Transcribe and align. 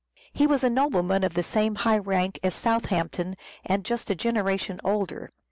He 0.33 0.47
was 0.47 0.63
a 0.63 0.69
noble 0.71 1.03
man 1.03 1.23
of 1.23 1.35
the 1.35 1.43
same 1.43 1.75
high 1.75 1.99
rank 1.99 2.39
as 2.41 2.55
Southampton 2.55 3.35
and 3.63 3.85
just 3.85 4.09
a 4.09 4.15
generation 4.15 4.81
older. 4.83 5.31